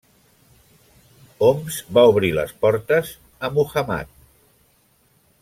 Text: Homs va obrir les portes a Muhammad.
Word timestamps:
Homs 1.47 1.77
va 1.97 2.05
obrir 2.13 2.33
les 2.39 2.55
portes 2.65 3.13
a 3.49 3.53
Muhammad. 3.59 4.13